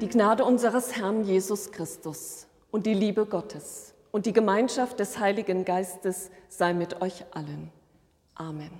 [0.00, 5.64] Die Gnade unseres Herrn Jesus Christus und die Liebe Gottes und die Gemeinschaft des Heiligen
[5.64, 7.70] Geistes sei mit euch allen.
[8.34, 8.70] Amen.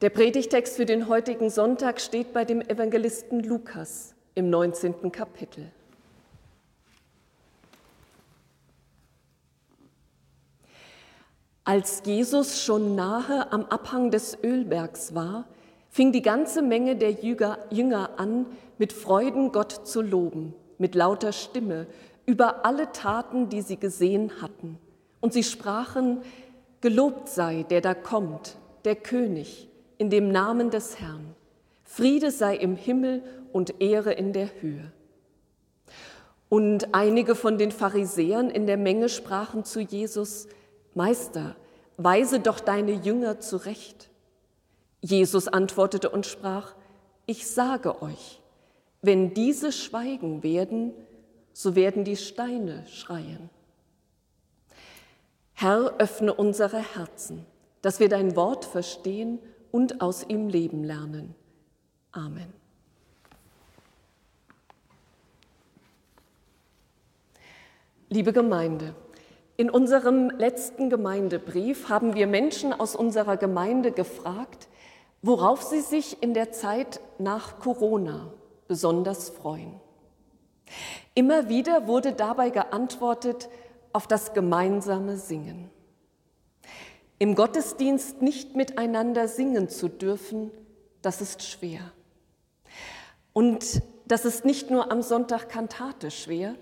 [0.00, 5.12] Der Predigtext für den heutigen Sonntag steht bei dem Evangelisten Lukas im 19.
[5.12, 5.70] Kapitel.
[11.64, 15.44] Als Jesus schon nahe am Abhang des Ölbergs war,
[15.90, 18.46] fing die ganze Menge der Jünger an,
[18.78, 21.86] mit Freuden Gott zu loben, mit lauter Stimme,
[22.24, 24.78] über alle Taten, die sie gesehen hatten.
[25.20, 26.22] Und sie sprachen,
[26.80, 28.56] Gelobt sei, der da kommt,
[28.86, 31.34] der König, in dem Namen des Herrn.
[31.84, 34.90] Friede sei im Himmel und Ehre in der Höhe.
[36.48, 40.48] Und einige von den Pharisäern in der Menge sprachen zu Jesus,
[40.94, 41.54] Meister,
[41.98, 44.09] weise doch deine Jünger zurecht.
[45.00, 46.74] Jesus antwortete und sprach,
[47.26, 48.40] ich sage euch,
[49.02, 50.92] wenn diese schweigen werden,
[51.52, 53.50] so werden die Steine schreien.
[55.54, 57.44] Herr, öffne unsere Herzen,
[57.82, 59.38] dass wir dein Wort verstehen
[59.70, 61.34] und aus ihm leben lernen.
[62.12, 62.52] Amen.
[68.08, 68.94] Liebe Gemeinde,
[69.56, 74.66] in unserem letzten Gemeindebrief haben wir Menschen aus unserer Gemeinde gefragt,
[75.22, 78.32] worauf sie sich in der Zeit nach Corona
[78.68, 79.80] besonders freuen.
[81.14, 83.48] Immer wieder wurde dabei geantwortet
[83.92, 85.70] auf das gemeinsame Singen.
[87.18, 90.50] Im Gottesdienst nicht miteinander singen zu dürfen,
[91.02, 91.92] das ist schwer.
[93.32, 96.54] Und das ist nicht nur am Sonntag Kantate schwer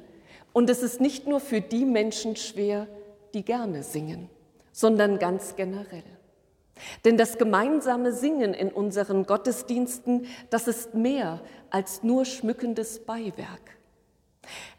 [0.52, 2.88] und es ist nicht nur für die Menschen schwer,
[3.34, 4.28] die gerne singen,
[4.72, 6.17] sondern ganz generell.
[7.04, 13.78] Denn das gemeinsame Singen in unseren Gottesdiensten, das ist mehr als nur schmückendes Beiwerk.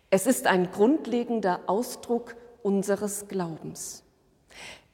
[0.09, 4.03] Es ist ein grundlegender Ausdruck unseres Glaubens.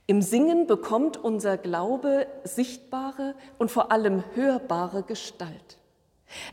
[0.07, 5.79] Im Singen bekommt unser Glaube sichtbare und vor allem hörbare Gestalt.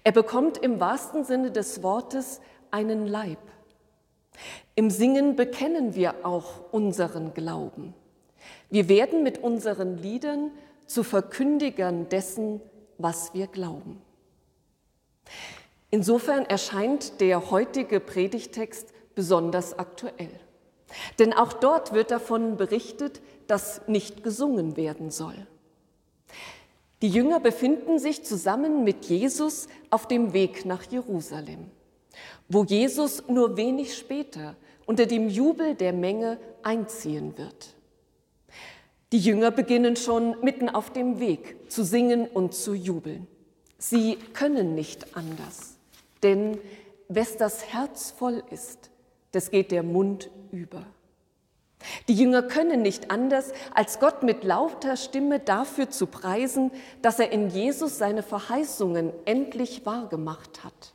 [0.05, 2.41] Er bekommt im wahrsten Sinne des Wortes
[2.71, 3.39] einen Leib.
[4.75, 7.95] Im Singen bekennen wir auch unseren Glauben.
[8.73, 10.51] Wir werden mit unseren Liedern
[10.87, 12.63] zu Verkündigern dessen,
[12.97, 14.01] was wir glauben.
[15.91, 20.31] Insofern erscheint der heutige Predigtext besonders aktuell.
[21.19, 25.47] Denn auch dort wird davon berichtet, dass nicht gesungen werden soll.
[27.03, 31.71] Die Jünger befinden sich zusammen mit Jesus auf dem Weg nach Jerusalem,
[32.49, 34.57] wo Jesus nur wenig später
[34.87, 37.75] unter dem Jubel der Menge einziehen wird.
[39.13, 43.27] Die Jünger beginnen schon mitten auf dem Weg zu singen und zu jubeln.
[43.77, 45.77] Sie können nicht anders,
[46.23, 46.59] denn
[47.09, 48.91] wes das Herz voll ist,
[49.33, 50.87] das geht der Mund über.
[52.09, 56.71] Die Jünger können nicht anders, als Gott mit lauter Stimme dafür zu preisen,
[57.03, 60.95] dass er in Jesus seine Verheißungen endlich wahrgemacht hat.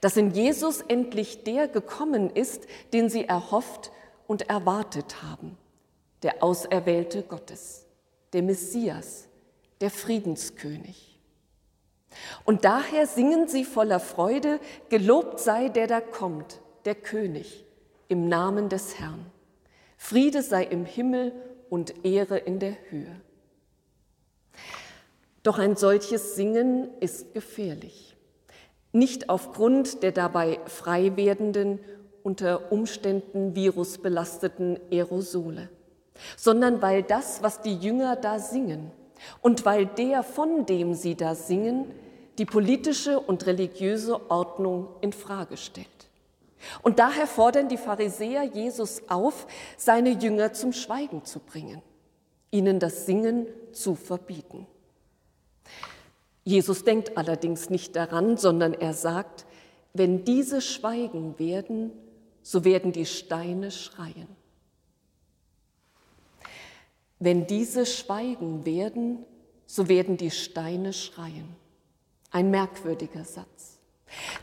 [0.00, 3.90] Dass in Jesus endlich der gekommen ist, den sie erhofft
[4.26, 5.58] und erwartet haben,
[6.22, 7.86] der Auserwählte Gottes,
[8.32, 9.28] der Messias,
[9.80, 11.18] der Friedenskönig.
[12.44, 17.64] Und daher singen sie voller Freude, gelobt sei der da kommt, der König,
[18.08, 19.26] im Namen des Herrn.
[19.96, 21.32] Friede sei im Himmel
[21.68, 23.20] und Ehre in der Höhe.
[25.42, 28.16] Doch ein solches Singen ist gefährlich.
[28.92, 31.80] Nicht aufgrund der dabei frei werdenden,
[32.22, 35.68] unter Umständen virusbelasteten Aerosole,
[36.36, 38.90] sondern weil das, was die Jünger da singen
[39.42, 41.86] und weil der, von dem sie da singen,
[42.38, 45.88] die politische und religiöse Ordnung in Frage stellt.
[46.82, 49.46] Und daher fordern die Pharisäer Jesus auf,
[49.76, 51.82] seine Jünger zum Schweigen zu bringen,
[52.50, 54.66] ihnen das Singen zu verbieten.
[56.44, 59.46] Jesus denkt allerdings nicht daran, sondern er sagt,
[59.94, 61.92] wenn diese schweigen werden,
[62.42, 64.28] so werden die Steine schreien.
[67.18, 69.24] Wenn diese schweigen werden,
[69.66, 71.56] so werden die Steine schreien.
[72.30, 73.78] Ein merkwürdiger Satz.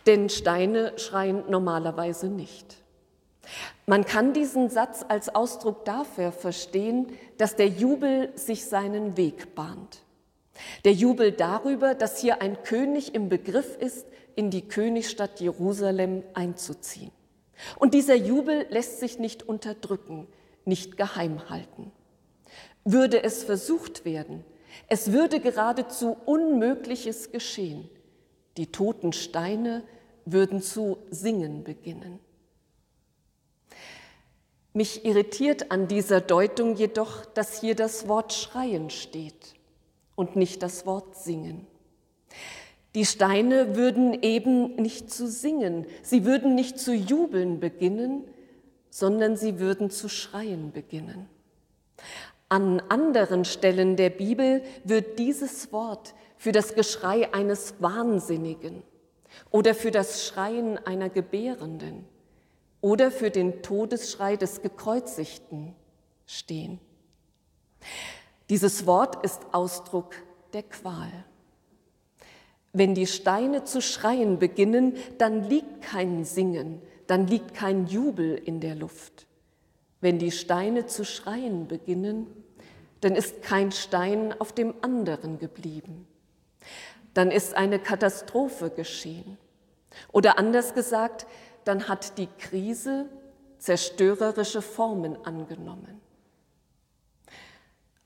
[0.05, 2.77] Denn Steine schreien normalerweise nicht.
[3.85, 10.03] Man kann diesen Satz als Ausdruck dafür verstehen, dass der Jubel sich seinen Weg bahnt.
[10.85, 17.11] Der Jubel darüber, dass hier ein König im Begriff ist, in die Königsstadt Jerusalem einzuziehen.
[17.77, 20.27] Und dieser Jubel lässt sich nicht unterdrücken,
[20.65, 21.91] nicht geheim halten.
[22.85, 24.44] Würde es versucht werden,
[24.88, 27.89] es würde geradezu Unmögliches geschehen,
[28.57, 29.83] Die toten Steine
[30.25, 32.19] würden zu singen beginnen.
[34.74, 39.53] Mich irritiert an dieser Deutung jedoch, dass hier das Wort schreien steht
[40.15, 41.68] und nicht das Wort singen.
[42.95, 48.24] Die Steine würden eben nicht zu singen, sie würden nicht zu jubeln beginnen,
[48.89, 51.27] sondern sie würden zu schreien beginnen.
[52.53, 58.83] An anderen Stellen der Bibel wird dieses Wort für das Geschrei eines Wahnsinnigen
[59.50, 62.05] oder für das Schreien einer Gebärenden
[62.79, 65.73] oder für den Todesschrei des Gekreuzigten
[66.27, 66.79] stehen.
[68.51, 70.13] Dieses Wort ist Ausdruck
[70.53, 71.09] der Qual.
[72.71, 78.59] Wenn die Steine zu schreien beginnen, dann liegt kein Singen, dann liegt kein Jubel in
[78.59, 79.25] der Luft.
[80.01, 82.42] Wenn die Steine zu schreien beginnen,
[83.03, 86.07] dann ist kein Stein auf dem anderen geblieben.
[87.13, 89.38] Dann ist eine Katastrophe geschehen.
[90.11, 91.27] Oder anders gesagt,
[91.65, 93.09] dann hat die Krise
[93.59, 96.01] zerstörerische Formen angenommen.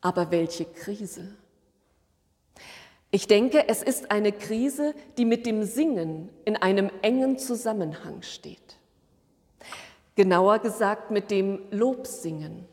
[0.02, 1.36] Aber welche Krise?
[3.10, 8.78] Ich denke, es ist eine Krise, die mit dem Singen in einem engen Zusammenhang steht.
[10.16, 12.66] Genauer gesagt mit dem Lobsingen,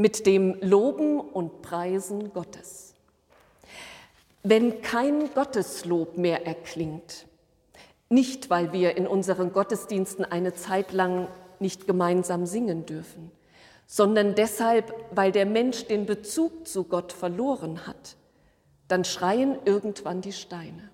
[0.00, 2.94] mit dem Loben und Preisen Gottes.
[4.42, 7.26] Wenn kein Gotteslob mehr erklingt,
[8.08, 13.30] nicht weil wir in unseren Gottesdiensten eine Zeit lang nicht gemeinsam singen dürfen,
[13.86, 18.16] sondern deshalb, weil der Mensch den Bezug zu Gott verloren hat,
[18.88, 20.90] dann schreien irgendwann die Steine.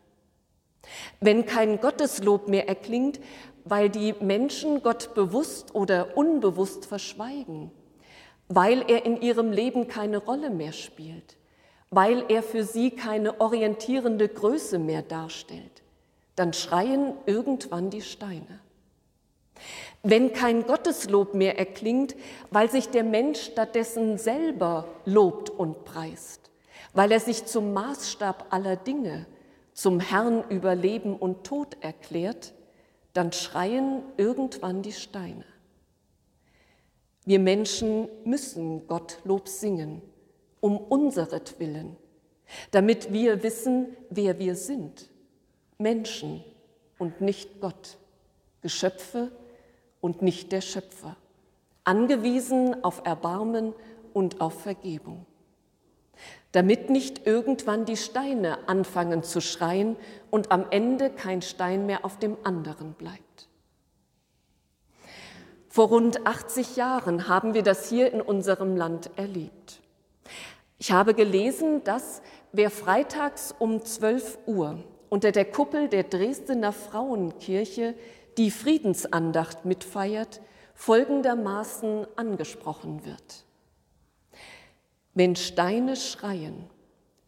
[1.21, 3.21] Wenn kein Gotteslob mehr erklingt,
[3.65, 7.71] weil die Menschen Gott bewusst oder unbewusst verschweigen,
[8.49, 11.37] weil er in ihrem Leben keine Rolle mehr spielt,
[11.91, 15.83] weil er für sie keine orientierende Größe mehr darstellt,
[16.37, 18.61] dann schreien irgendwann die Steine.
[20.03, 22.15] Wenn kein Gotteslob mehr erklingt,
[22.51, 26.51] weil sich der Mensch stattdessen selber lobt und preist,
[26.93, 29.27] weil er sich zum Maßstab aller Dinge,
[29.73, 32.53] zum Herrn über Leben und Tod erklärt,
[33.15, 35.45] dann schreien irgendwann die Steine.
[37.27, 40.01] Wir Menschen müssen Gottlob singen,
[40.61, 41.97] um unseretwillen,
[42.71, 45.11] damit wir wissen, wer wir sind.
[45.77, 46.43] Menschen
[46.99, 47.99] und nicht Gott,
[48.63, 49.31] Geschöpfe
[50.01, 51.17] und nicht der Schöpfer,
[51.85, 53.75] angewiesen auf Erbarmen
[54.15, 55.27] und auf Vergebung
[56.57, 59.95] damit nicht irgendwann die Steine anfangen zu schreien
[60.31, 63.26] und am Ende kein Stein mehr auf dem anderen bleibt.
[65.77, 69.83] Vor rund 80 Jahren haben wir das hier in unserem Land erlebt.
[70.79, 77.95] Ich habe gelesen, dass wer freitags um 12 Uhr unter der Kuppel der Dresdner Frauenkirche
[78.39, 80.41] die Friedensandacht mitfeiert,
[80.75, 83.45] folgendermaßen angesprochen wird.
[85.13, 86.71] Wenn Steine schreien,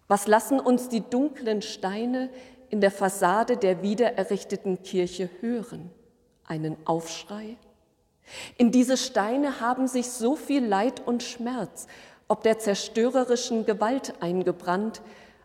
[0.07, 2.31] was lassen uns die dunklen Steine
[2.71, 5.91] in der Fassade der wiedererrichteten Kirche hören?
[6.47, 7.59] Einen Aufschrei?
[8.57, 11.87] In diese Steine haben sich so viel Leid und Schmerz,
[12.29, 15.01] ob der zerstörerischen Gewalt eingebrannt,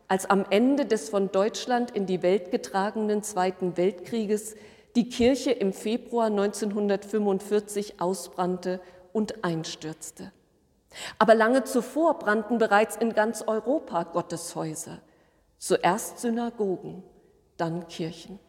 [0.07, 4.55] als am Ende des von Deutschland in die Welt getragenen Zweiten Weltkrieges
[4.95, 8.79] die Kirche im Februar 1945 ausbrannte
[9.11, 10.31] und einstürzte.
[11.17, 14.99] Aber lange zuvor brannten bereits in ganz Europa Gotteshäuser,
[15.57, 17.03] zuerst Synagogen,
[17.57, 18.39] dann Kirchen.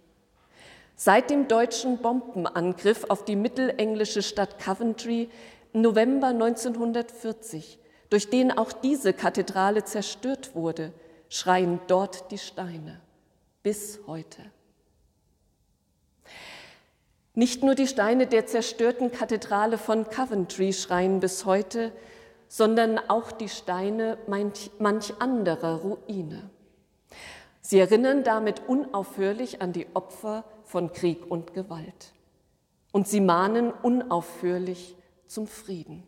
[0.97, 5.29] Seit dem deutschen Bombenangriff auf die mittelenglische Stadt Coventry
[5.73, 7.79] im November 1940,
[8.11, 10.93] durch den auch diese Kathedrale zerstört wurde,
[11.29, 13.01] schreien dort die Steine
[13.65, 14.43] bis heute.
[17.35, 21.91] Nicht nur die Steine der zerstörten Kathedrale von Coventry schreien bis heute,
[22.47, 26.51] sondern auch die Steine manch, manch anderer Ruine.
[27.67, 32.13] Sie erinnern damit unaufhörlich an die Opfer von Krieg und Gewalt.
[32.93, 36.03] Und sie mahnen unaufhörlich zum Frieden.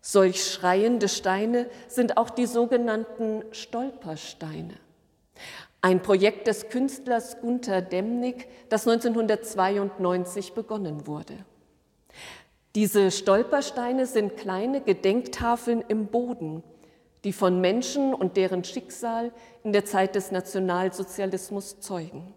[0.00, 4.74] Solch schreiende Steine sind auch die sogenannten Stolpersteine.
[5.82, 11.44] Ein Projekt des Künstlers Gunther Demnig, das 1992 begonnen wurde.
[12.74, 16.62] Diese Stolpersteine sind kleine Gedenktafeln im Boden,
[17.26, 19.32] die von Menschen und deren Schicksal
[19.64, 22.32] in der Zeit des Nationalsozialismus zeugen.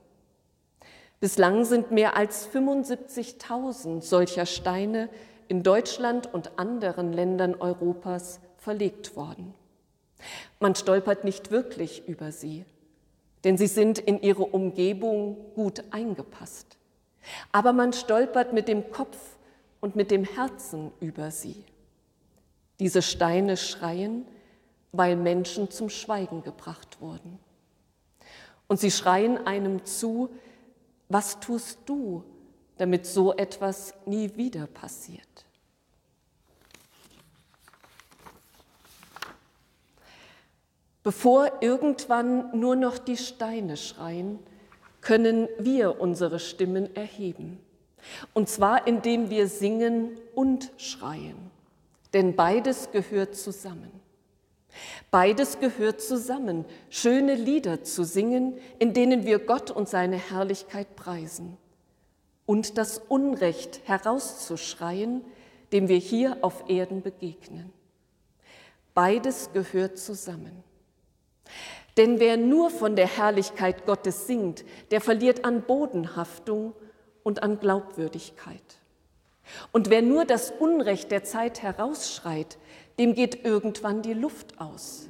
[1.19, 5.08] Bislang sind mehr als 75.000 solcher Steine
[5.48, 9.53] in Deutschland und anderen Ländern Europas verlegt worden.
[10.60, 12.65] Man stolpert nicht wirklich über sie.
[13.43, 16.77] denn sie sind in ihre Umgebung gut eingepasst.
[17.51, 19.17] Aber man stolpert mit dem Kopf
[19.81, 21.63] und mit dem Herzen über sie.
[22.79, 24.25] Diese Steine schreien,
[24.91, 27.39] weil Menschen zum Schweigen gebracht wurden.
[28.67, 30.29] Und sie schreien einem zu,
[31.08, 32.24] was tust du,
[32.77, 35.46] damit so etwas nie wieder passiert?
[41.03, 44.39] Bevor irgendwann nur noch die Steine schreien,
[45.01, 47.60] können wir unsere Stimmen erheben.
[48.34, 51.51] Und zwar indem wir singen und schreien.
[52.13, 53.91] Denn beides gehört zusammen.
[55.11, 61.57] Beides gehört zusammen, schöne Lieder zu singen, in denen wir Gott und seine Herrlichkeit preisen.
[62.45, 65.23] Und das Unrecht herauszuschreien,
[65.71, 67.71] dem wir hier auf Erden begegnen.
[68.93, 70.63] Beides gehört zusammen.
[71.97, 76.73] Denn wer nur von der Herrlichkeit Gottes singt, der verliert an Bodenhaftung
[77.23, 78.78] und an Glaubwürdigkeit.
[79.72, 82.58] Und wer nur das Unrecht der Zeit herausschreit,
[82.98, 85.10] dem geht irgendwann die Luft aus,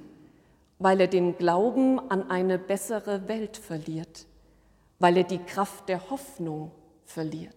[0.77, 4.25] weil er den Glauben an eine bessere Welt verliert,
[5.00, 6.72] weil er die Kraft der Hoffnung
[7.05, 7.55] verliert.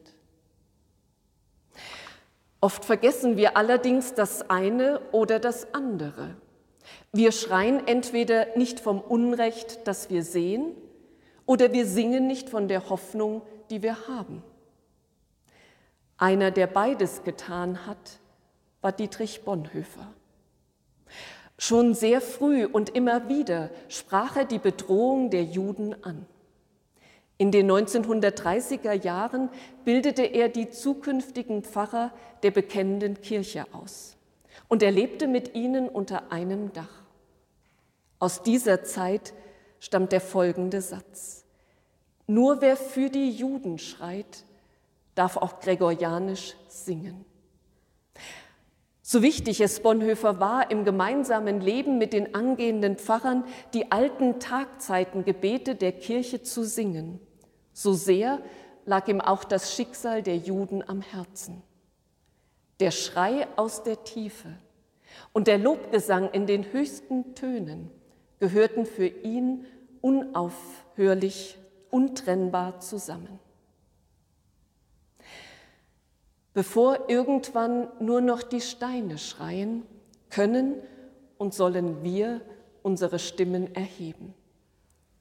[2.61, 6.37] Oft vergessen wir allerdings das eine oder das andere.
[7.13, 10.75] Wir schreien entweder nicht vom Unrecht, das wir sehen,
[11.45, 14.43] oder wir singen nicht von der Hoffnung, die wir haben.
[16.23, 18.21] Einer, der beides getan hat,
[18.81, 20.07] war Dietrich Bonhoeffer.
[21.59, 26.25] Schon sehr früh und immer wieder sprach er die Bedrohung der Juden an.
[27.39, 29.49] In den 1930er Jahren
[29.85, 32.13] bildete er die zukünftigen Pfarrer
[32.45, 34.17] der bekennenden Kirche aus
[34.69, 37.03] und er lebte mit ihnen unter einem Dach.
[38.21, 39.35] Aus dieser Zeit
[39.81, 41.45] stammt der folgende Satz.
[42.29, 44.45] Nur wer für die Juden schreit,
[45.15, 47.25] darf auch gregorianisch singen.
[49.03, 55.75] So wichtig es Bonhoeffer war, im gemeinsamen Leben mit den angehenden Pfarrern die alten Tagzeitengebete
[55.75, 57.21] der Kirche zu singen,
[57.73, 58.41] so sehr
[58.87, 61.63] lag ihm auch das Schicksal der Juden am Herzen.
[62.81, 64.49] Der Schrei aus der Tiefe
[65.33, 67.91] und der Lobgesang in den höchsten Tönen
[68.41, 69.67] gehörten für ihn
[70.01, 71.59] unaufhörlich,
[71.91, 73.39] untrennbar zusammen.
[76.55, 79.85] Bevor irgendwann nur noch die Steine schreien,
[80.29, 80.75] können
[81.39, 82.41] und sollen wir
[82.83, 84.35] unsere Stimmen erheben.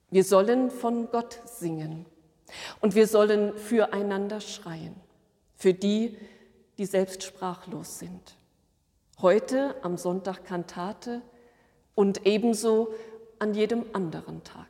[0.10, 2.06] Wir sollen von Gott singen
[2.80, 4.96] und wir sollen füreinander schreien,
[5.56, 6.18] für die,
[6.78, 8.38] die selbst sprachlos sind.
[9.22, 11.22] Heute am Sonntag Kantate
[11.96, 12.94] und ebenso
[13.40, 14.68] an jedem anderen Tag.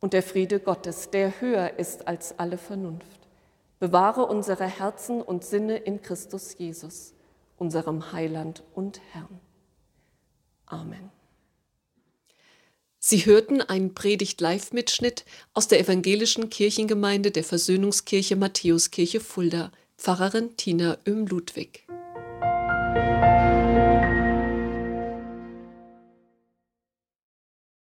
[0.00, 3.19] Und der Friede Gottes, der höher ist als alle Vernunft,
[3.80, 7.14] bewahre unsere Herzen und Sinne in Christus Jesus,
[7.56, 9.40] unserem Heiland und Herrn.
[10.66, 11.10] Amen.
[12.98, 21.86] Sie hörten einen Predigt-Live-Mitschnitt aus der evangelischen Kirchengemeinde der Versöhnungskirche Matthäuskirche Fulda, Pfarrerin Tina Öhm-Ludwig.